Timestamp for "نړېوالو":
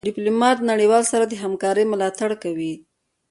0.71-1.09